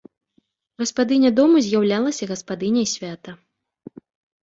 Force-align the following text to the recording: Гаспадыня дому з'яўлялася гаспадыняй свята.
Гаспадыня 0.83 1.31
дому 1.41 1.55
з'яўлялася 1.67 2.23
гаспадыняй 2.35 2.91
свята. 2.97 3.39